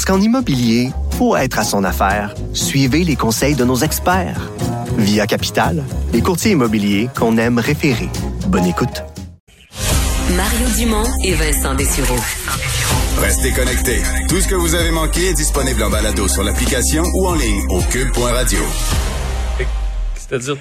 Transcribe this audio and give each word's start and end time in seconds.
Parce 0.00 0.16
qu'en 0.16 0.24
immobilier, 0.24 0.92
pour 1.18 1.36
être 1.36 1.58
à 1.58 1.62
son 1.62 1.84
affaire, 1.84 2.34
suivez 2.54 3.04
les 3.04 3.16
conseils 3.16 3.54
de 3.54 3.66
nos 3.66 3.76
experts. 3.76 4.50
Via 4.96 5.26
Capital, 5.26 5.84
les 6.14 6.22
courtiers 6.22 6.52
immobiliers 6.52 7.10
qu'on 7.14 7.36
aime 7.36 7.58
référer. 7.58 8.08
Bonne 8.46 8.64
écoute. 8.64 9.04
Mario 10.34 10.68
Dumont 10.78 11.04
et 11.22 11.34
Vincent 11.34 11.74
Dessureau. 11.74 12.16
Restez 13.18 13.52
connectés. 13.52 14.00
Tout 14.26 14.40
ce 14.40 14.48
que 14.48 14.54
vous 14.54 14.74
avez 14.74 14.90
manqué 14.90 15.26
est 15.26 15.34
disponible 15.34 15.82
en 15.82 15.90
balado 15.90 16.26
sur 16.28 16.44
l'application 16.44 17.02
ou 17.02 17.26
en 17.26 17.34
ligne 17.34 17.66
au 17.68 17.82
cube.radio. 17.82 18.60
C'est-à-dire 20.14 20.56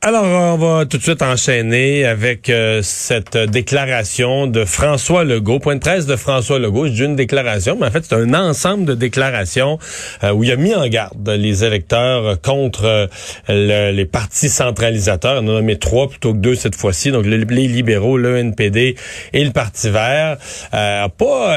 alors, 0.00 0.24
on 0.24 0.56
va 0.58 0.86
tout 0.86 0.96
de 0.96 1.02
suite 1.02 1.22
enchaîner 1.22 2.06
avec 2.06 2.50
euh, 2.50 2.82
cette 2.84 3.36
déclaration 3.36 4.46
de 4.46 4.64
François 4.64 5.24
Legault, 5.24 5.58
point 5.58 5.74
de 5.74 5.80
presse 5.80 6.06
de 6.06 6.14
François 6.14 6.60
Legault. 6.60 6.86
C'est 6.86 7.02
une 7.02 7.16
déclaration, 7.16 7.76
mais 7.80 7.88
en 7.88 7.90
fait, 7.90 8.04
c'est 8.08 8.14
un 8.14 8.32
ensemble 8.32 8.84
de 8.84 8.94
déclarations 8.94 9.80
euh, 10.22 10.30
où 10.30 10.44
il 10.44 10.52
a 10.52 10.56
mis 10.56 10.72
en 10.72 10.86
garde 10.86 11.28
les 11.28 11.64
électeurs 11.64 12.40
contre 12.40 13.08
euh, 13.50 13.90
les 13.90 14.04
partis 14.04 14.48
centralisateurs. 14.48 15.42
On 15.42 15.48
en 15.48 15.50
a 15.50 15.54
nommé 15.54 15.80
trois 15.80 16.08
plutôt 16.08 16.32
que 16.32 16.38
deux 16.38 16.54
cette 16.54 16.76
fois-ci, 16.76 17.10
donc 17.10 17.26
les, 17.26 17.38
libéraux, 17.38 18.16
le 18.16 18.36
NPD 18.36 18.94
et 19.32 19.44
le 19.44 19.50
Parti 19.50 19.90
vert. 19.90 20.36
Euh, 20.74 21.08
pas 21.08 21.56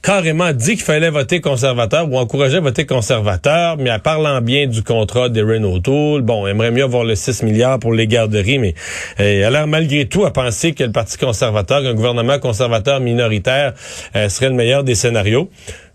carrément 0.00 0.52
dit 0.52 0.76
qu'il 0.76 0.84
fallait 0.84 1.10
voter 1.10 1.40
conservateur 1.40 2.08
ou 2.08 2.18
encourager 2.18 2.60
voter 2.60 2.86
conservateur, 2.86 3.78
mais 3.78 3.90
en 3.90 3.98
parlant 3.98 4.40
bien 4.40 4.68
du 4.68 4.84
contrat 4.84 5.28
des 5.28 5.42
Renault 5.42 5.80
Tool, 5.80 6.22
bon, 6.22 6.46
aimerait 6.46 6.70
mieux 6.70 6.84
avoir 6.84 7.02
le 7.02 7.16
6 7.16 7.42
milliards 7.42 7.79
pour 7.80 7.92
les 7.92 8.06
garderies, 8.06 8.58
mais 8.58 8.74
euh, 9.18 9.48
elle 9.48 9.56
a 9.56 9.66
malgré 9.66 10.06
tout 10.06 10.24
à 10.24 10.32
penser 10.32 10.72
que 10.72 10.84
le 10.84 10.92
Parti 10.92 11.18
conservateur, 11.18 11.82
qu'un 11.82 11.94
gouvernement 11.94 12.38
conservateur 12.38 13.00
minoritaire 13.00 13.74
euh, 14.14 14.28
serait 14.28 14.50
le 14.50 14.54
meilleur 14.54 14.84
des 14.84 14.94
scénarios. 14.94 15.50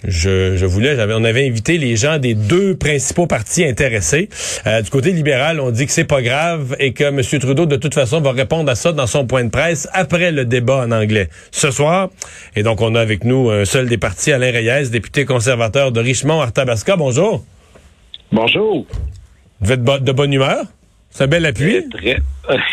Je, 0.08 0.56
je 0.56 0.66
voulais, 0.66 0.96
j'avais, 0.96 1.14
on 1.14 1.24
avait 1.24 1.48
invité 1.48 1.78
les 1.78 1.96
gens 1.96 2.20
des 2.20 2.36
deux 2.36 2.76
principaux 2.76 3.26
partis 3.26 3.64
intéressés. 3.64 4.30
Euh, 4.68 4.82
du 4.82 4.90
côté 4.90 5.12
libéral, 5.12 5.60
on 5.60 5.72
dit 5.72 5.86
que 5.86 5.92
c'est 5.92 6.04
pas 6.04 6.22
grave 6.22 6.76
et 6.80 6.94
que 6.94 7.06
M. 7.06 7.22
Trudeau, 7.40 7.66
de 7.66 7.76
toute 7.76 7.94
façon, 7.94 8.22
va 8.22 8.32
répondre 8.32 8.70
à 8.70 8.76
ça 8.76 8.92
dans 8.92 9.08
son 9.08 9.26
point 9.26 9.44
de 9.44 9.50
presse 9.50 9.88
après 9.94 10.32
le 10.32 10.46
débat 10.46 10.86
en 10.86 10.92
anglais 10.92 11.30
ce 11.52 11.72
soir. 11.72 12.10
Et 12.56 12.64
donc, 12.64 12.82
on 12.82 12.94
a 12.96 13.02
avec 13.02 13.24
nous 13.24 13.50
un 13.50 13.66
seul 13.66 13.88
des 13.88 13.98
partis, 13.98 14.32
Alain 14.32 14.52
Reyes, 14.52 14.90
député 14.90 15.26
conservateur 15.26 15.92
de 15.92 16.02
Richmond-Arthabasca. 16.02 16.98
Bonjour. 16.98 17.44
Bonjour. 18.32 18.86
Vous 19.62 19.72
êtes 19.72 19.84
de 19.84 20.12
bonne 20.12 20.34
humeur? 20.34 20.66
C'est 21.16 21.24
un 21.24 21.28
bel 21.28 21.46
appui. 21.46 21.82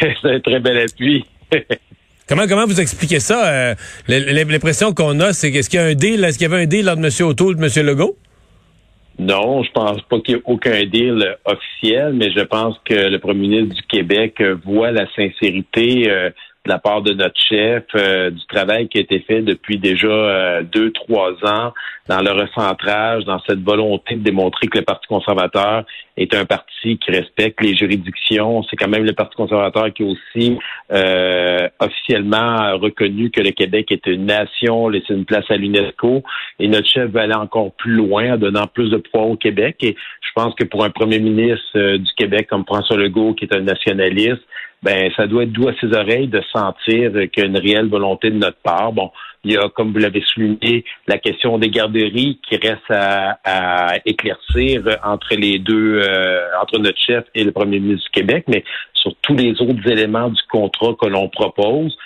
C'est 0.01 0.25
un 0.25 0.41
très 0.41 0.59
bel 0.59 0.77
appui. 0.79 1.25
Comment, 2.29 2.47
comment 2.49 2.65
vous 2.65 2.81
expliquez 2.81 3.21
ça? 3.21 3.47
Euh, 3.47 3.75
l'impression 4.09 4.95
qu'on 4.95 5.21
a, 5.21 5.33
c'est 5.33 5.53
qu'est-ce 5.53 5.69
qu'il 5.69 5.81
y 5.81 5.83
a 5.83 5.87
un 5.87 5.95
deal, 5.95 6.25
est-ce 6.25 6.39
qu'il 6.39 6.49
y 6.49 6.53
avait 6.53 6.63
un 6.63 6.67
deal 6.67 6.89
entre 6.89 7.05
M. 7.05 7.27
O'Toole 7.29 7.57
et 7.61 7.65
M. 7.81 7.87
Legault? 7.87 8.17
Non, 9.19 9.63
je 9.63 9.71
pense 9.73 10.01
pas 10.03 10.19
qu'il 10.21 10.37
y 10.37 10.39
ait 10.39 10.43
aucun 10.45 10.85
deal 10.87 11.37
officiel, 11.45 12.15
mais 12.15 12.31
je 12.33 12.41
pense 12.41 12.81
que 12.85 12.95
le 12.95 13.19
premier 13.19 13.49
ministre 13.49 13.75
du 13.75 13.83
Québec 13.83 14.43
voit 14.65 14.93
la 14.93 15.07
sincérité 15.15 16.11
euh, 16.11 16.31
de 16.65 16.71
la 16.71 16.79
part 16.79 17.03
de 17.03 17.13
notre 17.13 17.39
chef, 17.41 17.85
euh, 17.97 18.31
du 18.31 18.47
travail 18.47 18.89
qui 18.89 18.99
a 18.99 19.01
été 19.01 19.19
fait 19.21 19.43
depuis 19.43 19.79
déjà 19.79 20.07
euh, 20.07 20.63
deux, 20.63 20.93
trois 20.93 21.33
ans 21.45 21.73
dans 22.09 22.21
le 22.21 22.31
recentrage, 22.31 23.25
dans 23.25 23.41
cette 23.49 23.63
volonté 23.63 24.15
de 24.15 24.23
démontrer 24.23 24.69
que 24.69 24.79
le 24.79 24.85
Parti 24.85 25.07
conservateur 25.09 25.85
est 26.17 26.35
un 26.35 26.45
parti 26.45 26.99
qui 26.99 27.11
respecte 27.11 27.61
les 27.63 27.75
juridictions. 27.75 28.63
C'est 28.65 28.77
quand 28.77 28.89
même 28.89 29.05
le 29.05 29.13
Parti 29.13 29.35
conservateur 29.35 29.93
qui 29.93 30.05
a 30.05 30.07
aussi 30.07 30.59
euh, 30.93 31.69
officiellement 31.81 32.79
reconnu 32.79 33.31
que 33.31 33.41
le 33.41 33.51
Québec 33.51 33.91
est 33.91 34.07
une 34.07 34.27
nation, 34.27 34.89
laissé 34.89 35.15
une 35.15 35.25
place 35.25 35.49
à 35.49 35.57
l'UNESCO. 35.57 36.23
Et 36.61 36.69
notre 36.69 36.89
chef 36.89 37.11
va 37.11 37.23
aller 37.23 37.35
encore 37.35 37.73
plus 37.73 37.95
loin 37.95 38.35
en 38.35 38.37
donnant 38.37 38.69
plus 38.69 38.91
de 38.91 38.99
poids 38.99 39.23
au 39.23 39.37
Québec. 39.37 39.77
Et 39.83 39.97
je 40.21 40.31
pense 40.35 40.55
que 40.55 40.65
pour 40.65 40.85
un 40.85 40.91
premier 40.91 41.19
ministre 41.19 41.97
du 41.97 42.13
Québec 42.17 42.47
comme 42.49 42.65
François 42.65 42.97
Legault, 42.97 43.35
qui 43.35 43.47
est 43.47 43.55
un 43.55 43.61
nationaliste, 43.61 44.43
ben 44.83 45.11
ça 45.17 45.27
doit 45.27 45.45
être 45.45 45.53
doux 45.53 45.69
à 45.69 45.75
ses 45.81 45.95
oreilles 45.95 46.29
de 46.29 46.43
sentir 46.53 47.13
qu'il 47.31 47.43
y 47.43 47.43
a 47.43 47.45
une 47.47 47.59
réelle 47.59 47.89
volonté 47.89 48.31
de 48.31 48.37
notre 48.37 48.59
part. 48.59 48.93
Bon, 48.93 49.11
il 49.45 49.53
y 49.53 49.57
a, 49.57 49.69
comme 49.69 49.93
vous 49.93 49.99
l'avez 49.99 50.23
souligné, 50.23 50.85
la 51.07 51.19
question 51.19 51.59
des 51.59 51.69
garderies 51.69 52.41
qui 52.49 52.57
reste 52.57 52.91
à, 52.91 53.97
éclaircir 54.05 54.83
entre 55.05 55.35
les 55.35 55.59
deux, 55.59 56.01
euh, 56.03 56.41
entre 56.61 56.79
notre 56.79 56.99
chef 56.99 57.25
et 57.35 57.45
le 57.45 57.53
premier 57.53 57.81
ministre 57.81 58.11
du 58.13 58.21
Québec, 58.21 58.45
mais 58.49 58.65
sur 58.95 59.15
tous 59.23 59.35
les 59.35 59.61
autres 59.61 59.87
éléments 59.89 60.29
du 60.29 60.41
contrat 60.51 60.95
que 61.01 61.07
l'on 61.07 61.29
propose. 61.29 61.97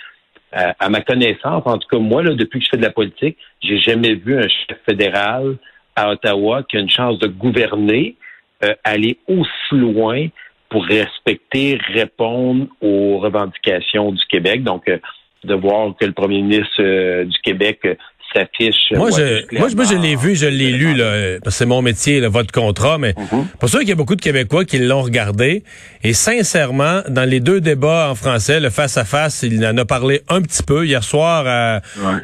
Euh, 0.55 0.71
à 0.79 0.89
ma 0.89 1.01
connaissance, 1.01 1.63
en 1.65 1.77
tout 1.77 1.87
cas 1.89 1.99
moi, 1.99 2.23
là, 2.23 2.33
depuis 2.33 2.59
que 2.59 2.65
je 2.65 2.69
fais 2.71 2.77
de 2.77 2.83
la 2.83 2.91
politique, 2.91 3.37
j'ai 3.61 3.79
jamais 3.79 4.15
vu 4.15 4.37
un 4.37 4.47
chef 4.47 4.79
fédéral 4.87 5.57
à 5.95 6.11
Ottawa 6.11 6.63
qui 6.63 6.77
a 6.77 6.79
une 6.79 6.89
chance 6.89 7.19
de 7.19 7.27
gouverner, 7.27 8.15
euh, 8.63 8.73
aller 8.83 9.17
aussi 9.27 9.47
loin 9.73 10.27
pour 10.69 10.85
respecter, 10.85 11.77
répondre 11.93 12.67
aux 12.81 13.19
revendications 13.19 14.11
du 14.11 14.25
Québec. 14.25 14.63
Donc, 14.63 14.87
euh, 14.89 14.97
de 15.43 15.53
voir 15.53 15.95
que 15.95 16.05
le 16.05 16.13
premier 16.13 16.41
ministre 16.41 16.81
euh, 16.81 17.25
du 17.25 17.37
Québec 17.39 17.79
euh, 17.85 17.95
s'affiche. 18.37 18.91
Moi, 18.91 19.09
je, 19.11 19.57
moi, 19.57 19.85
je 19.85 19.95
l'ai 19.95 20.15
vu, 20.15 20.35
je 20.35 20.45
l'ai 20.45 20.71
lu, 20.71 20.93
là, 20.93 21.37
c'est 21.49 21.65
mon 21.65 21.81
métier, 21.81 22.19
le 22.19 22.27
votre 22.27 22.51
contrat, 22.51 22.97
mais 22.97 23.11
mm-hmm. 23.11 23.45
pour 23.59 23.69
sûr 23.69 23.79
qu'il 23.79 23.89
y 23.89 23.93
a 23.93 23.95
beaucoup 23.95 24.15
de 24.15 24.21
Québécois 24.21 24.65
qui 24.65 24.79
l'ont 24.79 25.01
regardé. 25.01 25.63
Et 26.03 26.13
sincèrement, 26.13 27.01
dans 27.09 27.27
les 27.27 27.39
deux 27.39 27.61
débats 27.61 28.09
en 28.09 28.15
français, 28.15 28.59
le 28.59 28.69
face-à-face, 28.69 29.43
il 29.43 29.65
en 29.65 29.77
a 29.77 29.85
parlé 29.85 30.21
un 30.29 30.41
petit 30.41 30.63
peu. 30.63 30.85
Hier 30.85 31.03
soir, 31.03 31.43
euh, 31.47 31.79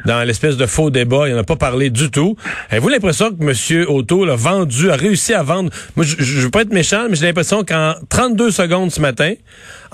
dans 0.06 0.22
l'espèce 0.24 0.56
de 0.56 0.66
faux 0.66 0.90
débat, 0.90 1.28
il 1.28 1.34
n'en 1.34 1.40
a 1.40 1.44
pas 1.44 1.56
parlé 1.56 1.90
du 1.90 2.10
tout. 2.10 2.36
Avez-vous 2.70 2.88
l'impression 2.88 3.30
que 3.30 3.42
M. 3.42 3.86
Auto 3.88 4.24
a 4.24 4.36
vendu, 4.36 4.90
a 4.90 4.96
réussi 4.96 5.34
à 5.34 5.42
vendre... 5.42 5.70
Moi, 5.96 6.04
je, 6.06 6.16
je 6.18 6.40
veux 6.40 6.50
pas 6.50 6.62
être 6.62 6.72
méchant, 6.72 7.06
mais 7.08 7.16
j'ai 7.16 7.26
l'impression 7.26 7.64
qu'en 7.64 7.94
32 8.08 8.50
secondes 8.50 8.90
ce 8.90 9.00
matin, 9.00 9.34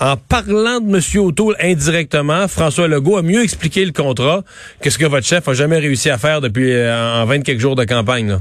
en 0.01 0.17
parlant 0.17 0.79
de 0.79 0.89
M. 0.89 1.23
O'Toole 1.23 1.55
indirectement, 1.61 2.47
François 2.47 2.87
Legault 2.87 3.17
a 3.17 3.21
mieux 3.21 3.43
expliqué 3.43 3.85
le 3.85 3.91
contrat 3.91 4.41
que 4.81 4.89
ce 4.89 4.97
que 4.97 5.05
votre 5.05 5.27
chef 5.27 5.47
a 5.47 5.53
jamais 5.53 5.77
réussi 5.77 6.09
à 6.09 6.17
faire 6.17 6.41
depuis 6.41 6.73
euh, 6.73 7.21
en 7.21 7.25
20 7.25 7.43
quelques 7.43 7.59
jours 7.59 7.75
de 7.75 7.85
campagne. 7.85 8.37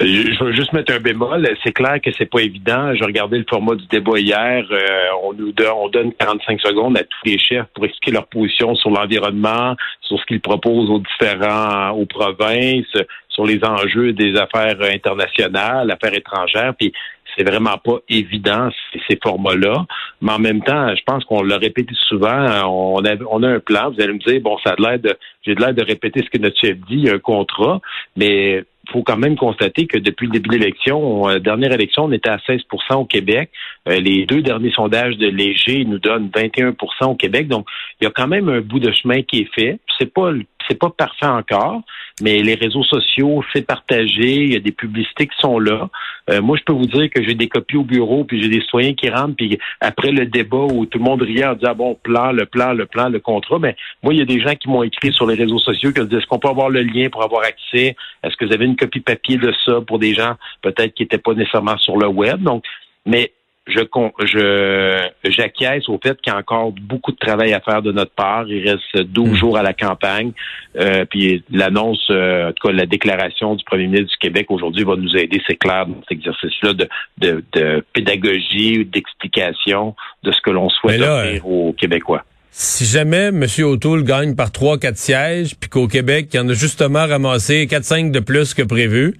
Je 0.00 0.44
veux 0.44 0.52
juste 0.52 0.72
mettre 0.72 0.92
un 0.92 0.98
bémol. 0.98 1.48
C'est 1.62 1.72
clair 1.72 2.00
que 2.04 2.10
c'est 2.18 2.28
pas 2.28 2.40
évident. 2.40 2.92
J'ai 2.94 3.04
regardé 3.04 3.38
le 3.38 3.44
format 3.48 3.76
du 3.76 3.86
débat 3.86 4.18
hier. 4.18 4.64
Euh, 4.72 4.88
on 5.22 5.32
nous 5.32 5.52
donne, 5.52 5.72
on 5.76 5.88
donne 5.88 6.12
45 6.14 6.60
secondes 6.60 6.96
à 6.96 7.04
tous 7.04 7.24
les 7.24 7.38
chefs 7.38 7.66
pour 7.74 7.84
expliquer 7.84 8.10
leur 8.10 8.26
position 8.26 8.74
sur 8.74 8.90
l'environnement, 8.90 9.76
sur 10.00 10.18
ce 10.18 10.26
qu'ils 10.26 10.40
proposent 10.40 10.90
aux 10.90 10.98
différents, 10.98 11.90
aux 11.90 12.06
provinces, 12.06 12.86
sur 13.28 13.46
les 13.46 13.60
enjeux 13.64 14.12
des 14.12 14.36
affaires 14.36 14.78
internationales, 14.82 15.88
affaires 15.92 16.14
étrangères. 16.14 16.74
Puis 16.76 16.92
c'est 17.36 17.48
vraiment 17.48 17.78
pas 17.78 17.98
évident 18.08 18.70
ces 19.08 19.18
formats-là. 19.22 19.86
Mais 20.20 20.32
en 20.32 20.38
même 20.38 20.62
temps, 20.62 20.94
je 20.94 21.02
pense 21.04 21.24
qu'on 21.24 21.42
l'a 21.42 21.58
répété 21.58 21.94
souvent. 22.08 22.66
On 22.66 23.04
a, 23.04 23.48
un 23.48 23.60
plan. 23.60 23.90
Vous 23.90 24.00
allez 24.00 24.14
me 24.14 24.18
dire, 24.18 24.40
bon, 24.40 24.56
ça 24.64 24.70
a 24.70 24.76
l'air 24.80 24.98
de, 24.98 25.16
j'ai 25.42 25.54
l'air 25.54 25.74
de 25.74 25.84
répéter 25.84 26.22
ce 26.24 26.30
que 26.30 26.42
notre 26.42 26.58
chef 26.58 26.76
dit. 26.88 27.08
Un 27.08 27.18
contrat, 27.18 27.80
mais 28.16 28.64
faut 28.90 29.02
quand 29.02 29.16
même 29.16 29.36
constater 29.36 29.86
que 29.86 29.98
depuis 29.98 30.26
le 30.26 30.32
début 30.32 30.48
de 30.48 30.54
l'élection, 30.54 31.28
euh, 31.28 31.38
dernière 31.38 31.72
élection, 31.72 32.04
on 32.04 32.12
était 32.12 32.30
à 32.30 32.38
16% 32.38 32.94
au 32.94 33.04
Québec. 33.04 33.50
Euh, 33.88 34.00
les 34.00 34.24
deux 34.26 34.40
derniers 34.42 34.72
sondages 34.72 35.16
de 35.16 35.26
Léger 35.26 35.84
nous 35.84 35.98
donnent 35.98 36.30
21% 36.34 36.74
au 37.06 37.14
Québec. 37.14 37.48
Donc, 37.48 37.66
il 38.00 38.04
y 38.04 38.06
a 38.06 38.10
quand 38.10 38.28
même 38.28 38.48
un 38.48 38.60
bout 38.60 38.80
de 38.80 38.90
chemin 38.92 39.22
qui 39.22 39.40
est 39.40 39.54
fait. 39.54 39.78
C'est 39.98 40.12
pas 40.12 40.32
c'est 40.68 40.78
pas 40.78 40.90
parfait 40.90 41.26
encore, 41.26 41.82
mais 42.20 42.42
les 42.42 42.54
réseaux 42.54 42.82
sociaux, 42.82 43.42
c'est 43.52 43.66
partagé, 43.66 44.44
il 44.44 44.52
y 44.52 44.56
a 44.56 44.60
des 44.60 44.72
publicités 44.72 45.26
qui 45.26 45.36
sont 45.38 45.58
là. 45.58 45.88
Euh, 46.30 46.42
moi, 46.42 46.56
je 46.56 46.64
peux 46.64 46.72
vous 46.72 46.86
dire 46.86 47.08
que 47.10 47.22
j'ai 47.22 47.34
des 47.34 47.48
copies 47.48 47.76
au 47.76 47.84
bureau, 47.84 48.24
puis 48.24 48.42
j'ai 48.42 48.48
des 48.48 48.60
citoyens 48.60 48.94
qui 48.94 49.08
rentrent, 49.08 49.36
puis 49.36 49.58
après 49.80 50.10
le 50.10 50.26
débat 50.26 50.66
où 50.72 50.86
tout 50.86 50.98
le 50.98 51.04
monde 51.04 51.22
riait 51.22 51.46
en 51.46 51.54
disant 51.54 51.74
bon, 51.74 51.94
plan, 51.94 52.32
le 52.32 52.46
plan, 52.46 52.72
le 52.72 52.86
plan, 52.86 53.08
le 53.08 53.20
contrat, 53.20 53.58
mais 53.58 53.76
moi, 54.02 54.12
il 54.14 54.18
y 54.18 54.22
a 54.22 54.26
des 54.26 54.40
gens 54.40 54.54
qui 54.54 54.68
m'ont 54.68 54.82
écrit 54.82 55.12
sur 55.12 55.26
les 55.26 55.34
réseaux 55.34 55.58
sociaux 55.58 55.92
qui 55.92 56.00
ont 56.00 56.04
dit 56.04 56.16
est-ce 56.16 56.26
qu'on 56.26 56.38
peut 56.38 56.48
avoir 56.48 56.70
le 56.70 56.82
lien 56.82 57.08
pour 57.08 57.22
avoir 57.22 57.42
accès? 57.44 57.96
Est-ce 58.22 58.36
que 58.36 58.44
vous 58.44 58.52
avez 58.52 58.66
une 58.66 58.76
copie 58.76 59.00
papier 59.00 59.36
de 59.36 59.52
ça 59.64 59.80
pour 59.80 59.98
des 59.98 60.14
gens 60.14 60.34
peut-être 60.62 60.94
qui 60.94 61.04
n'étaient 61.04 61.18
pas 61.18 61.34
nécessairement 61.34 61.78
sur 61.78 61.96
le 61.96 62.08
web? 62.08 62.42
Donc, 62.42 62.64
mais 63.06 63.32
je 63.68 63.80
je 64.26 65.30
j'acquiesce 65.30 65.88
au 65.88 65.98
fait 66.02 66.18
qu'il 66.20 66.32
y 66.32 66.36
a 66.36 66.38
encore 66.38 66.72
beaucoup 66.72 67.12
de 67.12 67.16
travail 67.18 67.52
à 67.52 67.60
faire 67.60 67.82
de 67.82 67.92
notre 67.92 68.12
part. 68.12 68.46
Il 68.48 68.68
reste 68.68 68.96
12 68.96 69.28
Mm. 69.30 69.34
jours 69.36 69.58
à 69.58 69.62
la 69.62 69.72
campagne. 69.74 70.32
Euh, 70.78 71.04
puis 71.04 71.42
l'annonce, 71.50 72.06
euh, 72.10 72.48
en 72.48 72.52
tout 72.52 72.68
cas 72.68 72.72
la 72.72 72.86
déclaration 72.86 73.54
du 73.54 73.64
premier 73.64 73.86
ministre 73.86 74.08
du 74.12 74.16
Québec 74.18 74.46
aujourd'hui 74.50 74.84
va 74.84 74.96
nous 74.96 75.16
aider, 75.16 75.40
c'est 75.46 75.56
clair, 75.56 75.86
dans 75.86 76.00
cet 76.08 76.12
exercice-là 76.18 76.72
de, 76.74 76.88
de, 77.18 77.44
de 77.52 77.84
pédagogie, 77.92 78.84
d'explication 78.84 79.94
de 80.22 80.32
ce 80.32 80.40
que 80.40 80.50
l'on 80.50 80.68
souhaite 80.68 81.00
là, 81.00 81.24
offrir 81.24 81.46
aux 81.46 81.72
Québécois. 81.72 82.24
Si 82.50 82.84
jamais 82.86 83.26
M. 83.28 83.44
O'Toole 83.64 84.02
gagne 84.02 84.34
par 84.34 84.48
3-4 84.50 84.96
sièges, 84.96 85.54
puis 85.58 85.68
qu'au 85.70 85.86
Québec, 85.86 86.28
il 86.32 86.36
y 86.38 86.40
en 86.40 86.48
a 86.48 86.54
justement 86.54 87.06
ramassé 87.06 87.66
4-5 87.66 88.10
de 88.10 88.20
plus 88.20 88.54
que 88.54 88.62
prévu, 88.62 89.14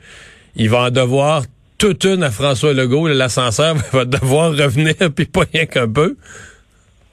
il 0.56 0.68
va 0.70 0.86
en 0.86 0.90
devoir 0.90 1.42
toute 1.78 2.04
une 2.04 2.22
à 2.22 2.30
François 2.30 2.74
Legault. 2.74 3.08
L'ascenseur 3.08 3.74
va 3.92 4.04
devoir 4.04 4.50
revenir, 4.50 4.94
puis 5.16 5.26
pas 5.26 5.44
rien 5.52 5.66
qu'un 5.66 5.90
peu. 5.90 6.16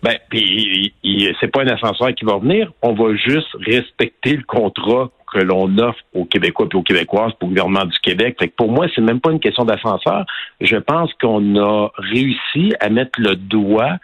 Ben, 0.04 0.18
puis 0.30 0.94
c'est 1.40 1.48
pas 1.48 1.64
un 1.64 1.68
ascenseur 1.68 2.14
qui 2.14 2.26
va 2.26 2.38
venir. 2.38 2.72
On 2.82 2.94
va 2.94 3.16
juste 3.16 3.48
respecter 3.66 4.36
le 4.36 4.44
contrat 4.44 5.10
que 5.34 5.40
l'on 5.40 5.78
offre 5.80 6.00
aux 6.14 6.26
Québécois 6.26 6.68
et 6.72 6.76
aux 6.76 6.84
Québécoises 6.84 7.34
pour 7.40 7.50
le 7.50 7.56
gouvernement 7.56 7.86
du 7.86 7.98
Québec. 8.00 8.36
Fait 8.40 8.50
que 8.50 8.56
pour 8.56 8.72
moi, 8.72 8.88
c'est 8.94 9.02
même 9.02 9.20
pas 9.20 9.32
une 9.32 9.40
question 9.40 9.66
d'ascenseur. 9.66 10.26
Je 10.62 10.78
pense 10.78 11.12
qu'on 11.16 11.56
a 11.58 11.90
réussi 11.98 12.74
à 12.80 12.90
mettre 12.90 13.20
le 13.20 13.36
doigt 13.36 13.98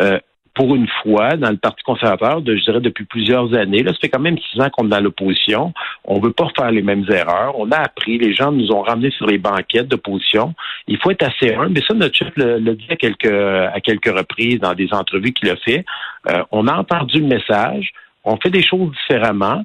euh, 0.00 0.18
pour 0.60 0.74
une 0.74 0.88
fois 1.02 1.38
dans 1.38 1.48
le 1.48 1.56
Parti 1.56 1.82
conservateur, 1.84 2.42
je 2.44 2.62
dirais 2.64 2.80
depuis 2.80 3.06
plusieurs 3.06 3.54
années. 3.54 3.82
Là, 3.82 3.92
ça 3.92 3.98
fait 3.98 4.10
quand 4.10 4.20
même 4.20 4.36
six 4.36 4.60
ans 4.60 4.68
qu'on 4.68 4.84
est 4.84 4.90
dans 4.90 5.00
l'opposition. 5.00 5.72
On 6.04 6.20
veut 6.20 6.34
pas 6.34 6.48
faire 6.54 6.70
les 6.70 6.82
mêmes 6.82 7.06
erreurs. 7.08 7.58
On 7.58 7.70
a 7.70 7.78
appris. 7.78 8.18
Les 8.18 8.34
gens 8.34 8.52
nous 8.52 8.70
ont 8.70 8.82
ramenés 8.82 9.10
sur 9.10 9.26
les 9.26 9.38
banquettes 9.38 9.88
d'opposition. 9.88 10.54
Il 10.86 10.98
faut 10.98 11.12
être 11.12 11.22
assez 11.22 11.54
humble. 11.54 11.70
Mais 11.70 11.80
ça, 11.88 11.94
notre 11.94 12.14
chef 12.14 12.28
l'a 12.36 12.58
l'a 12.58 12.74
dit 12.74 12.86
à 12.90 12.96
quelques, 12.96 13.24
à 13.24 13.80
quelques 13.80 14.14
reprises 14.14 14.60
dans 14.60 14.74
des 14.74 14.92
entrevues 14.92 15.32
qu'il 15.32 15.48
a 15.48 15.56
fait. 15.56 15.86
Euh, 16.28 16.42
on 16.50 16.66
a 16.66 16.74
entendu 16.74 17.20
le 17.20 17.26
message. 17.26 17.92
On 18.24 18.36
fait 18.36 18.50
des 18.50 18.62
choses 18.62 18.90
différemment. 18.90 19.64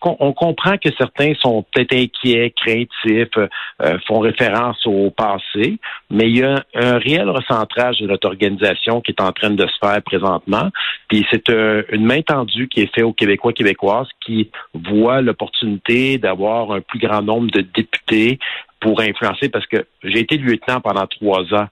On 0.00 0.32
comprend 0.32 0.78
que 0.78 0.88
certains 0.96 1.34
sont 1.34 1.62
peut-être 1.74 1.94
inquiets, 1.94 2.54
craintifs, 2.56 3.36
euh, 3.36 3.98
font 4.06 4.20
référence 4.20 4.78
au 4.86 5.10
passé, 5.10 5.78
mais 6.10 6.30
il 6.30 6.38
y 6.38 6.42
a 6.42 6.64
un 6.74 6.96
réel 6.96 7.28
recentrage 7.28 7.98
de 7.98 8.06
notre 8.06 8.26
organisation 8.26 9.02
qui 9.02 9.10
est 9.10 9.20
en 9.20 9.32
train 9.32 9.50
de 9.50 9.66
se 9.66 9.78
faire 9.78 10.00
présentement. 10.02 10.70
Puis 11.08 11.26
c'est 11.30 11.50
euh, 11.50 11.82
une 11.92 12.06
main 12.06 12.22
tendue 12.22 12.66
qui 12.68 12.80
est 12.80 12.94
faite 12.94 13.04
aux 13.04 13.12
Québécois 13.12 13.52
Québécoises 13.52 14.08
qui 14.24 14.50
voient 14.72 15.20
l'opportunité 15.20 16.16
d'avoir 16.16 16.72
un 16.72 16.80
plus 16.80 16.98
grand 16.98 17.20
nombre 17.20 17.50
de 17.50 17.60
députés 17.60 18.38
pour 18.80 19.00
influencer, 19.00 19.50
parce 19.50 19.66
que 19.66 19.86
j'ai 20.02 20.20
été 20.20 20.38
lieutenant 20.38 20.80
pendant 20.80 21.06
trois 21.06 21.42
ans. 21.54 21.68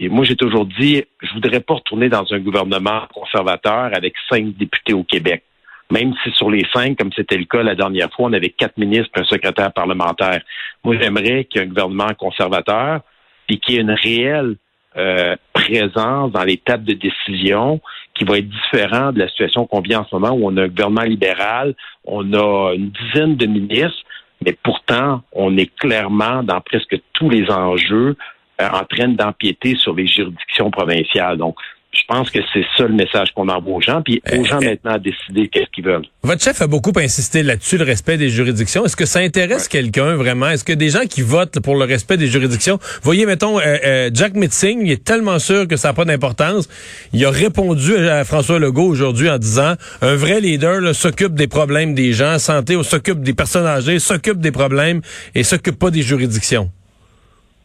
Et 0.00 0.08
moi, 0.08 0.24
j'ai 0.24 0.36
toujours 0.36 0.66
dit, 0.66 1.04
je 1.22 1.32
voudrais 1.32 1.60
pas 1.60 1.74
retourner 1.74 2.08
dans 2.08 2.30
un 2.32 2.38
gouvernement 2.40 3.02
conservateur 3.14 3.90
avec 3.94 4.14
cinq 4.28 4.56
députés 4.56 4.92
au 4.92 5.04
Québec 5.04 5.44
même 5.90 6.14
si 6.22 6.30
sur 6.32 6.50
les 6.50 6.66
cinq, 6.72 6.98
comme 6.98 7.12
c'était 7.14 7.36
le 7.36 7.44
cas 7.44 7.62
la 7.62 7.74
dernière 7.74 8.10
fois, 8.12 8.26
on 8.26 8.32
avait 8.32 8.50
quatre 8.50 8.78
ministres 8.78 9.10
et 9.16 9.20
un 9.20 9.24
secrétaire 9.24 9.72
parlementaire. 9.72 10.40
Moi, 10.82 10.96
j'aimerais 11.00 11.44
qu'il 11.44 11.60
y 11.60 11.64
ait 11.64 11.66
un 11.66 11.70
gouvernement 11.70 12.14
conservateur 12.18 13.00
et 13.48 13.58
qu'il 13.58 13.74
y 13.74 13.78
ait 13.78 13.82
une 13.82 13.90
réelle 13.90 14.56
euh, 14.96 15.36
présence 15.52 16.32
dans 16.32 16.44
les 16.44 16.56
tables 16.56 16.84
de 16.84 16.94
décision 16.94 17.80
qui 18.14 18.24
va 18.24 18.38
être 18.38 18.48
différent 18.48 19.12
de 19.12 19.18
la 19.18 19.28
situation 19.28 19.66
qu'on 19.66 19.80
vit 19.80 19.96
en 19.96 20.06
ce 20.06 20.14
moment 20.14 20.30
où 20.30 20.48
on 20.48 20.56
a 20.56 20.62
un 20.62 20.68
gouvernement 20.68 21.02
libéral, 21.02 21.74
on 22.04 22.32
a 22.32 22.74
une 22.74 22.90
dizaine 22.90 23.36
de 23.36 23.46
ministres, 23.46 24.04
mais 24.44 24.56
pourtant, 24.62 25.22
on 25.32 25.56
est 25.56 25.74
clairement 25.76 26.42
dans 26.42 26.60
presque 26.60 26.96
tous 27.12 27.28
les 27.28 27.50
enjeux 27.50 28.16
euh, 28.60 28.68
en 28.68 28.84
train 28.84 29.08
d'empiéter 29.08 29.74
sur 29.76 29.94
les 29.94 30.06
juridictions 30.06 30.70
provinciales. 30.70 31.38
Donc, 31.38 31.56
je 31.94 32.02
pense 32.06 32.30
que 32.30 32.38
c'est 32.52 32.64
ça 32.76 32.84
le 32.84 32.94
message 32.94 33.28
qu'on 33.34 33.48
envoie 33.48 33.74
aux 33.74 33.80
gens, 33.80 34.02
puis 34.02 34.22
aux 34.32 34.44
gens 34.44 34.60
maintenant 34.60 34.92
à 34.92 34.98
décider 34.98 35.48
qu'est-ce 35.48 35.70
qu'ils 35.74 35.84
veulent. 35.84 36.06
Votre 36.22 36.42
chef 36.42 36.60
a 36.62 36.66
beaucoup 36.66 36.92
insisté 36.96 37.42
là-dessus, 37.42 37.78
le 37.78 37.84
respect 37.84 38.16
des 38.16 38.28
juridictions. 38.28 38.84
Est-ce 38.84 38.96
que 38.96 39.06
ça 39.06 39.20
intéresse 39.20 39.68
quelqu'un 39.68 40.16
vraiment? 40.16 40.48
Est-ce 40.48 40.64
que 40.64 40.72
des 40.72 40.90
gens 40.90 41.06
qui 41.08 41.22
votent 41.22 41.60
pour 41.60 41.76
le 41.76 41.84
respect 41.84 42.16
des 42.16 42.26
juridictions, 42.26 42.78
voyez, 43.02 43.26
mettons, 43.26 43.58
euh, 43.58 43.76
euh, 43.84 44.10
Jack 44.12 44.34
Mitzing, 44.34 44.82
il 44.84 44.92
est 44.92 45.04
tellement 45.04 45.38
sûr 45.38 45.68
que 45.68 45.76
ça 45.76 45.88
n'a 45.88 45.94
pas 45.94 46.04
d'importance. 46.04 46.68
Il 47.12 47.24
a 47.24 47.30
répondu 47.30 47.96
à 47.96 48.24
François 48.24 48.58
Legault 48.58 48.86
aujourd'hui 48.86 49.30
en 49.30 49.38
disant, 49.38 49.74
un 50.02 50.16
vrai 50.16 50.40
leader 50.40 50.94
s'occupe 50.94 51.34
des 51.34 51.48
problèmes 51.48 51.94
des 51.94 52.12
gens, 52.12 52.38
santé, 52.38 52.76
s'occupe 52.82 53.22
des 53.22 53.34
personnes 53.34 53.66
âgées, 53.66 53.98
s'occupe 53.98 54.38
des 54.38 54.52
problèmes 54.52 55.00
et 55.34 55.42
s'occupe 55.42 55.78
pas 55.78 55.90
des 55.90 56.02
juridictions. 56.02 56.70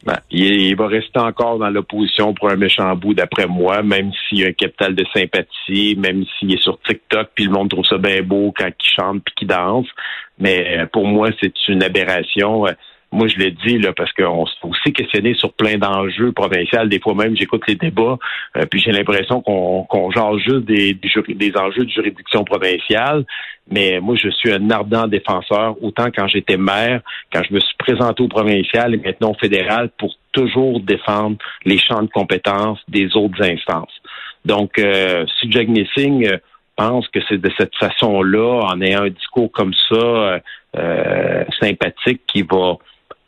Ben, 0.06 0.18
il, 0.32 0.62
il, 0.62 0.76
va 0.78 0.88
rester 0.88 1.20
encore 1.20 1.60
dans 1.60 1.70
l'opposition 1.70 2.34
pour 2.34 2.50
un 2.50 2.56
méchant 2.56 2.96
bout, 2.96 3.14
d'après 3.14 3.48
moi, 3.48 3.84
même 3.84 4.12
s'il 4.14 4.46
a 4.46 4.48
un 4.48 4.54
capital 4.54 4.96
de 4.96 5.04
sympathie, 5.14 5.98
même 5.98 6.24
s'il 6.38 6.54
est 6.54 6.62
sur 6.62 6.80
TikTok, 6.82 7.32
puis 7.36 7.46
le 7.46 7.52
monde 7.52 7.70
trouve 7.70 7.86
ça 7.86 7.98
bien 7.98 8.22
beau 8.22 8.54
quand 8.58 8.68
il 8.68 8.90
chante 8.96 9.22
puis 9.26 9.36
qu'il 9.36 9.48
danse. 9.50 9.88
Mais 10.40 10.88
pour 10.94 11.06
moi, 11.06 11.30
c'est 11.42 11.54
une 11.68 11.84
aberration. 11.84 12.66
Moi, 13.12 13.28
je 13.28 13.38
l'ai 13.38 13.52
dit 13.52 13.80
là 13.80 13.92
parce 13.94 14.12
qu'on 14.14 14.46
se 14.46 14.54
fait 14.62 14.68
aussi 14.68 14.94
questionner 14.94 15.34
sur 15.34 15.52
plein 15.54 15.78
d'enjeux 15.78 16.32
provinciaux. 16.32 16.86
Des 16.86 17.00
fois 17.00 17.16
même, 17.16 17.36
j'écoute 17.36 17.64
les 17.68 17.76
débats, 17.76 18.18
euh, 18.56 18.66
puis 18.70 18.80
j'ai 18.80 18.92
l'impression 18.92 19.42
qu'on 19.42 19.84
qu'on 19.84 20.12
jase 20.12 20.38
juste 20.38 20.66
des, 20.66 20.94
des, 20.94 21.58
enjeux 21.58 21.86
de 21.86 21.90
juridiction 21.90 22.44
provinciale. 22.44 23.26
Mais 23.72 24.00
moi, 24.00 24.16
je 24.16 24.30
suis 24.30 24.52
un 24.52 24.70
ardent 24.70 25.08
défenseur, 25.08 25.76
autant 25.84 26.08
quand 26.16 26.28
j'étais 26.28 26.58
maire, 26.58 27.02
quand 27.34 27.42
je 27.48 27.54
me 27.54 27.60
suis 27.60 27.76
présenté 27.78 28.24
au 28.24 28.28
provincial 28.28 28.94
et 28.94 28.98
maintenant 28.98 29.32
au 29.32 29.40
fédéral, 29.40 29.90
pour 29.98 30.16
toujours 30.32 30.80
défendre 30.80 31.38
les 31.66 31.78
champs 31.78 32.02
de 32.02 32.10
compétences 32.10 32.80
des 32.88 33.16
autres 33.16 33.42
instances. 33.44 33.94
Donc, 34.46 34.78
euh, 34.80 35.26
si 35.40 35.52
Jack 35.52 35.68
Nissing 35.68 36.28
euh, 36.28 36.38
pense 36.76 37.08
que 37.10 37.20
c'est 37.28 37.40
de 37.40 37.52
cette 37.58 37.76
façon-là, 37.76 38.62
en 38.72 38.82
ayant 38.82 39.04
un 39.04 39.10
discours 39.10 39.52
comme 39.52 39.74
ça, 39.90 40.42
euh, 40.78 41.44
sympathique, 41.60 42.22
qui 42.28 42.44
va 42.44 42.78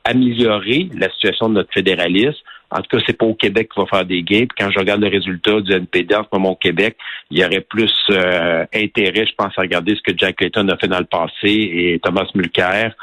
améliorer 0.03 0.89
la 0.97 1.09
situation 1.11 1.49
de 1.49 1.55
notre 1.55 1.73
fédéralisme. 1.73 2.39
En 2.69 2.77
tout 2.81 2.97
cas, 2.97 3.03
c'est 3.05 3.17
pas 3.17 3.25
au 3.25 3.33
Québec 3.33 3.69
qu'il 3.73 3.83
va 3.83 3.87
faire 3.87 4.05
des 4.05 4.23
gains. 4.23 4.45
Puis 4.45 4.55
quand 4.57 4.71
je 4.71 4.79
regarde 4.79 5.01
le 5.01 5.09
résultat 5.09 5.59
du 5.59 5.73
NPD 5.73 6.15
en 6.15 6.23
ce 6.23 6.29
moment 6.31 6.51
au 6.51 6.55
Québec, 6.55 6.95
il 7.29 7.39
y 7.39 7.45
aurait 7.45 7.61
plus 7.61 7.93
euh, 8.11 8.65
intérêt, 8.73 9.25
je 9.25 9.35
pense, 9.37 9.53
à 9.57 9.61
regarder 9.61 9.95
ce 9.95 10.01
que 10.01 10.17
Jack 10.17 10.39
Layton 10.39 10.67
a 10.69 10.77
fait 10.77 10.87
dans 10.87 10.99
le 10.99 11.05
passé 11.05 11.33
et 11.43 11.99
Thomas 12.01 12.25
Mulcair. 12.33 12.95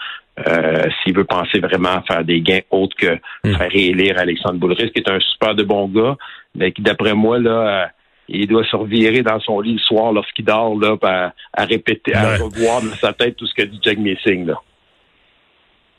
Euh, 0.46 0.84
s'il 1.02 1.16
veut 1.16 1.24
penser 1.24 1.58
vraiment 1.58 1.88
à 1.88 2.02
faire 2.02 2.24
des 2.24 2.40
gains 2.40 2.60
autres 2.70 2.96
que 2.96 3.18
Mm. 3.44 3.54
faire 3.56 3.70
réélire 3.70 4.18
Alexandre 4.18 4.58
Boulris, 4.58 4.90
qui 4.92 5.00
est 5.00 5.10
un 5.10 5.18
super 5.20 5.54
de 5.56 5.64
bon 5.64 5.88
gars, 5.88 6.16
mais 6.54 6.70
qui, 6.72 6.80
d'après 6.80 7.12
moi, 7.14 7.38
là, 7.38 7.50
euh, 7.50 7.86
il 8.28 8.46
doit 8.46 8.64
se 8.64 8.76
revirer 8.76 9.22
dans 9.22 9.40
son 9.40 9.60
lit 9.60 9.72
le 9.72 9.78
soir 9.80 10.12
lorsqu'il 10.12 10.44
dort, 10.44 10.78
là, 10.78 10.96
à, 11.02 11.32
à 11.54 11.64
répéter, 11.64 12.14
à 12.14 12.36
revoir 12.36 12.82
dans 12.82 12.94
sa 12.94 13.12
tête 13.12 13.36
tout 13.36 13.46
ce 13.46 13.54
que 13.54 13.62
dit 13.66 13.80
Jack 13.82 13.98
Messing, 13.98 14.46
là. 14.46 14.54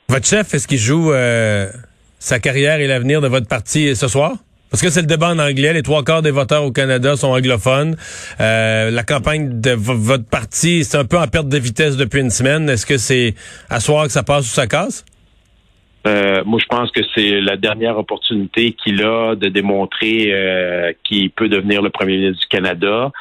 Votre 0.10 0.26
chef, 0.26 0.56
est-ce 0.56 0.68
qu'il 0.68 0.80
joue 0.80 1.12
euh, 1.12 1.68
sa 2.18 2.40
carrière 2.40 2.80
et 2.80 2.88
l'avenir 2.88 3.22
de 3.22 3.28
votre 3.28 3.48
parti 3.48 3.96
ce 3.96 4.08
soir? 4.08 4.34
Parce 4.72 4.82
que 4.82 4.90
c'est 4.90 5.02
le 5.02 5.08
débat 5.08 5.30
en 5.30 5.38
anglais. 5.38 5.72
Les 5.72 5.84
trois 5.84 6.04
quarts 6.04 6.24
des 6.24 6.32
voteurs 6.32 6.64
au 6.64 6.72
Canada 6.72 7.16
sont 7.16 7.28
anglophones. 7.28 7.96
Euh, 8.40 8.90
la 8.90 9.04
campagne 9.04 9.62
de 9.62 9.70
votre 9.70 10.28
parti, 10.28 10.84
c'est 10.84 10.98
un 10.98 11.06
peu 11.06 11.20
en 11.20 11.28
perte 11.28 11.48
de 11.48 11.60
vitesse 11.60 11.96
depuis 11.96 12.22
une 12.22 12.32
semaine. 12.32 12.68
Est-ce 12.72 12.88
que 12.88 12.98
c'est 12.98 13.36
à 13.70 13.80
soir 13.80 14.06
que 14.06 14.12
ça 14.12 14.24
passe 14.24 14.46
ou 14.46 14.54
ça 14.54 14.66
casse? 14.66 15.06
Euh, 16.08 16.44
moi, 16.44 16.60
je 16.60 16.66
pense 16.66 16.90
que 16.92 17.02
c'est 17.14 17.40
la 17.42 17.56
dernière 17.56 18.00
opportunité 18.00 18.72
qu'il 18.72 19.04
a 19.04 19.36
de 19.36 19.48
démontrer 19.50 20.34
euh, 20.34 20.92
qu'il 21.04 21.30
peut 21.30 21.50
devenir 21.50 21.84
le 21.84 21.92
premier 21.92 22.18
ministre 22.18 22.42
du 22.42 22.48
Canada. 22.48 23.12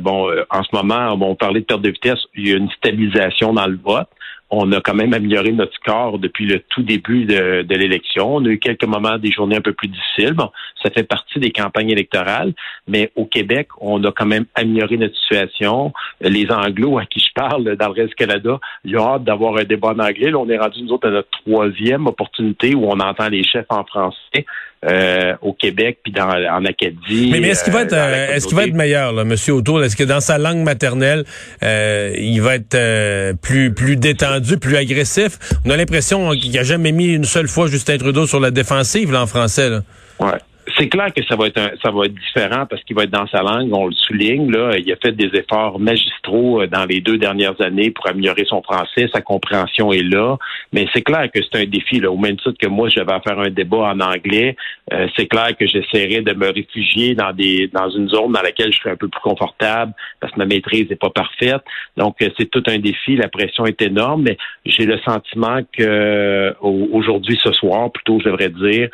Bon, 0.00 0.30
en 0.48 0.62
ce 0.62 0.68
moment, 0.72 1.12
on 1.12 1.34
parlait 1.34 1.60
de 1.60 1.66
perte 1.66 1.82
de 1.82 1.90
vitesse. 1.90 2.20
Il 2.34 2.48
y 2.48 2.52
a 2.54 2.56
une 2.56 2.70
stabilisation 2.70 3.52
dans 3.52 3.66
le 3.66 3.78
vote. 3.84 4.08
On 4.50 4.70
a 4.72 4.80
quand 4.80 4.94
même 4.94 5.12
amélioré 5.12 5.50
notre 5.52 5.74
score 5.74 6.18
depuis 6.18 6.46
le 6.46 6.60
tout 6.60 6.82
début 6.82 7.24
de, 7.24 7.64
l'élection. 7.74 8.36
On 8.36 8.44
a 8.44 8.48
eu 8.48 8.58
quelques 8.58 8.84
moments, 8.84 9.18
des 9.18 9.32
journées 9.32 9.56
un 9.56 9.60
peu 9.60 9.72
plus 9.72 9.88
difficiles. 9.88 10.34
Bon, 10.34 10.50
ça 10.82 10.90
fait 10.90 11.02
partie 11.02 11.40
des 11.40 11.50
campagnes 11.50 11.90
électorales, 11.90 12.52
mais 12.86 13.10
au 13.16 13.24
Québec, 13.24 13.68
on 13.80 14.02
a 14.04 14.12
quand 14.12 14.26
même 14.26 14.46
amélioré 14.54 14.96
notre 14.98 15.16
situation. 15.16 15.92
Les 16.20 16.50
Anglos 16.50 16.98
à 16.98 17.06
qui 17.06 17.20
je 17.20 17.32
parle 17.34 17.76
dans 17.76 17.86
le 17.86 17.92
reste 17.92 18.10
du 18.10 18.14
Canada, 18.14 18.60
ils 18.84 18.96
ont 18.96 19.14
hâte 19.14 19.24
d'avoir 19.24 19.56
un 19.56 19.64
débat 19.64 19.88
en 19.88 19.98
anglais. 19.98 20.32
On 20.34 20.48
est 20.48 20.58
rendu, 20.58 20.82
nous 20.82 20.92
autres, 20.92 21.08
à 21.08 21.10
notre 21.10 21.30
troisième 21.44 22.06
opportunité 22.06 22.74
où 22.74 22.86
on 22.86 23.00
entend 23.00 23.28
les 23.28 23.42
chefs 23.42 23.66
en 23.68 23.84
français. 23.84 24.46
Euh, 24.84 25.34
au 25.40 25.54
Québec 25.54 25.98
puis 26.04 26.12
dans 26.12 26.28
en 26.28 26.64
Acadie. 26.64 27.30
Mais, 27.32 27.40
mais 27.40 27.48
est-ce 27.48 27.64
qu'il 27.64 27.72
va 27.72 27.82
être 27.82 27.94
euh, 27.94 28.10
la 28.10 28.16
euh, 28.16 28.34
est-ce 28.34 28.46
qu'il 28.46 28.56
va 28.56 28.66
être 28.66 28.74
meilleur, 28.74 29.12
là, 29.12 29.24
Monsieur 29.24 29.54
O'Toole? 29.54 29.82
Est-ce 29.82 29.96
que 29.96 30.04
dans 30.04 30.20
sa 30.20 30.36
langue 30.36 30.58
maternelle, 30.58 31.24
euh, 31.62 32.12
il 32.16 32.40
va 32.40 32.56
être 32.56 32.74
euh, 32.74 33.32
plus 33.32 33.72
plus 33.72 33.96
détendu, 33.96 34.58
plus 34.58 34.76
agressif? 34.76 35.38
On 35.64 35.70
a 35.70 35.76
l'impression 35.76 36.30
qu'il 36.32 36.56
a 36.58 36.62
jamais 36.62 36.92
mis 36.92 37.06
une 37.06 37.24
seule 37.24 37.48
fois 37.48 37.68
Justin 37.68 37.96
Trudeau 37.96 38.26
sur 38.26 38.38
la 38.38 38.50
défensive 38.50 39.10
là, 39.10 39.22
en 39.22 39.26
français. 39.26 39.70
Là. 39.70 39.82
Ouais. 40.20 40.38
C'est 40.78 40.88
clair 40.88 41.12
que 41.14 41.24
ça 41.24 41.36
va 41.36 41.46
être 41.46 41.58
un, 41.58 41.70
ça 41.82 41.90
va 41.90 42.04
être 42.04 42.14
différent 42.14 42.66
parce 42.68 42.82
qu'il 42.84 42.94
va 42.94 43.04
être 43.04 43.10
dans 43.10 43.26
sa 43.28 43.42
langue, 43.42 43.72
on 43.72 43.86
le 43.86 43.94
souligne. 43.94 44.50
Là, 44.50 44.76
il 44.76 44.90
a 44.92 44.96
fait 44.96 45.12
des 45.12 45.30
efforts 45.38 45.80
magistraux 45.80 46.60
euh, 46.60 46.66
dans 46.66 46.84
les 46.84 47.00
deux 47.00 47.16
dernières 47.16 47.58
années 47.62 47.90
pour 47.90 48.06
améliorer 48.06 48.44
son 48.46 48.62
français, 48.62 49.08
sa 49.12 49.22
compréhension 49.22 49.90
est 49.92 50.02
là. 50.02 50.36
Mais 50.72 50.86
c'est 50.92 51.00
clair 51.00 51.30
que 51.32 51.40
c'est 51.42 51.62
un 51.62 51.64
défi. 51.64 52.00
Là, 52.00 52.10
au 52.10 52.18
même 52.18 52.36
titre 52.36 52.58
que 52.60 52.68
moi, 52.68 52.90
je 52.90 53.00
vais 53.00 53.06
faire 53.26 53.38
un 53.38 53.48
débat 53.48 53.94
en 53.94 54.00
anglais. 54.00 54.54
Euh, 54.92 55.08
c'est 55.16 55.26
clair 55.26 55.56
que 55.58 55.66
j'essaierai 55.66 56.20
de 56.20 56.34
me 56.34 56.52
réfugier 56.52 57.14
dans 57.14 57.32
des 57.32 57.68
dans 57.72 57.88
une 57.88 58.08
zone 58.10 58.32
dans 58.32 58.42
laquelle 58.42 58.70
je 58.70 58.78
suis 58.78 58.90
un 58.90 58.96
peu 58.96 59.08
plus 59.08 59.20
confortable 59.22 59.94
parce 60.20 60.32
que 60.34 60.38
ma 60.38 60.46
maîtrise 60.46 60.90
n'est 60.90 60.96
pas 60.96 61.10
parfaite. 61.10 61.62
Donc 61.96 62.20
euh, 62.20 62.28
c'est 62.38 62.50
tout 62.50 62.62
un 62.66 62.78
défi. 62.78 63.16
La 63.16 63.28
pression 63.28 63.64
est 63.64 63.80
énorme, 63.80 64.24
mais 64.24 64.36
j'ai 64.66 64.84
le 64.84 64.98
sentiment 64.98 65.60
que 65.72 66.54
aujourd'hui, 66.60 67.38
ce 67.42 67.52
soir, 67.52 67.90
plutôt, 67.90 68.20
je 68.20 68.26
devrais 68.26 68.50
dire, 68.50 68.90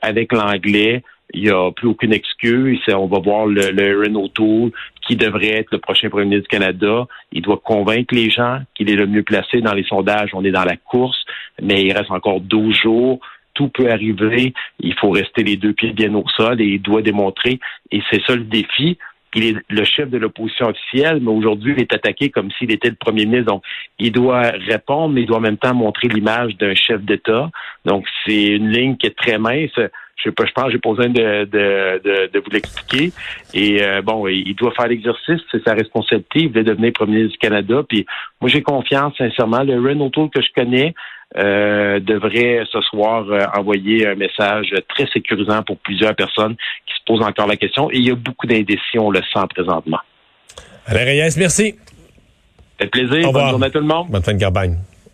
avec 0.00 0.32
l'anglais 0.32 1.02
il 1.34 1.42
n'y 1.42 1.50
a 1.50 1.70
plus 1.72 1.88
aucune 1.88 2.12
excuse. 2.12 2.80
On 2.88 3.06
va 3.06 3.18
voir 3.18 3.46
le, 3.46 3.70
le 3.70 4.00
Renault 4.00 4.28
Tour 4.28 4.70
qui 5.06 5.16
devrait 5.16 5.60
être 5.60 5.72
le 5.72 5.78
prochain 5.78 6.08
premier 6.10 6.26
ministre 6.26 6.48
du 6.48 6.56
Canada. 6.58 7.06
Il 7.32 7.42
doit 7.42 7.60
convaincre 7.62 8.14
les 8.14 8.30
gens 8.30 8.60
qu'il 8.74 8.90
est 8.90 8.96
le 8.96 9.06
mieux 9.06 9.22
placé 9.22 9.60
dans 9.60 9.74
les 9.74 9.84
sondages. 9.84 10.30
On 10.34 10.44
est 10.44 10.50
dans 10.50 10.64
la 10.64 10.76
course, 10.76 11.24
mais 11.60 11.82
il 11.82 11.92
reste 11.92 12.10
encore 12.10 12.40
12 12.40 12.74
jours. 12.74 13.20
Tout 13.54 13.68
peut 13.68 13.90
arriver. 13.90 14.52
Il 14.80 14.94
faut 14.94 15.10
rester 15.10 15.42
les 15.42 15.56
deux 15.56 15.72
pieds 15.72 15.92
bien 15.92 16.14
au 16.14 16.24
sol 16.36 16.60
et 16.60 16.66
il 16.66 16.82
doit 16.82 17.02
démontrer. 17.02 17.58
Et 17.90 18.02
c'est 18.10 18.22
ça 18.26 18.36
le 18.36 18.44
défi. 18.44 18.98
Il 19.34 19.44
est 19.44 19.56
le 19.68 19.84
chef 19.84 20.10
de 20.10 20.18
l'opposition 20.18 20.66
officielle, 20.68 21.20
mais 21.22 21.30
aujourd'hui, 21.30 21.74
il 21.76 21.80
est 21.80 21.94
attaqué 21.94 22.30
comme 22.30 22.50
s'il 22.52 22.70
était 22.70 22.90
le 22.90 22.96
premier 22.96 23.24
ministre. 23.24 23.52
Donc, 23.52 23.64
il 23.98 24.12
doit 24.12 24.50
répondre, 24.50 25.14
mais 25.14 25.22
il 25.22 25.26
doit 25.26 25.38
en 25.38 25.40
même 25.40 25.56
temps 25.56 25.74
montrer 25.74 26.08
l'image 26.08 26.56
d'un 26.58 26.74
chef 26.74 27.00
d'État. 27.02 27.50
Donc, 27.84 28.06
c'est 28.26 28.48
une 28.48 28.70
ligne 28.70 28.96
qui 28.96 29.06
est 29.06 29.16
très 29.16 29.38
mince. 29.38 29.78
Je 30.16 30.24
sais 30.24 30.32
pas, 30.32 30.44
je 30.46 30.52
pense 30.52 30.70
j'ai 30.70 30.78
pas 30.78 30.90
besoin 30.90 31.08
de, 31.08 31.44
de, 31.44 32.30
de, 32.32 32.38
vous 32.38 32.50
l'expliquer. 32.50 33.12
Et 33.54 33.82
euh, 33.82 34.02
bon, 34.02 34.28
il 34.28 34.54
doit 34.54 34.72
faire 34.72 34.86
l'exercice, 34.86 35.40
c'est 35.50 35.62
sa 35.64 35.74
responsabilité. 35.74 36.40
Il 36.40 36.52
veut 36.52 36.62
devenir 36.62 36.92
premier 36.92 37.16
ministre 37.16 37.32
du 37.32 37.38
Canada. 37.38 37.82
Puis 37.88 38.06
moi, 38.40 38.48
j'ai 38.48 38.62
confiance, 38.62 39.14
sincèrement. 39.18 39.62
Le 39.62 39.80
Renault 39.80 40.10
Tour 40.10 40.30
que 40.30 40.40
je 40.40 40.48
connais 40.54 40.94
euh, 41.36 41.98
devrait 41.98 42.62
ce 42.70 42.80
soir 42.82 43.24
euh, 43.30 43.40
envoyer 43.56 44.06
un 44.06 44.14
message 44.14 44.74
très 44.88 45.06
sécurisant 45.06 45.62
pour 45.62 45.78
plusieurs 45.78 46.14
personnes 46.14 46.56
qui 46.86 46.94
se 46.94 47.00
posent 47.06 47.22
encore 47.22 47.46
la 47.46 47.56
question. 47.56 47.90
Et 47.90 47.96
il 47.96 48.06
y 48.06 48.10
a 48.10 48.14
beaucoup 48.14 48.46
d'indécisions, 48.46 49.06
on 49.06 49.10
le 49.10 49.22
sent 49.32 49.46
présentement. 49.54 50.00
Alain 50.86 51.04
Reyes, 51.04 51.34
merci. 51.38 51.74
Ça 52.78 52.84
fait 52.84 52.90
plaisir. 52.90 53.32
Bonne 53.32 53.48
journée 53.48 53.66
à 53.66 53.70
tout 53.70 53.78
le 53.78 53.86
monde. 53.86 54.08
Bonne 54.10 54.22
fin 54.22 54.34
de 54.34 54.44
campagne. 54.44 54.76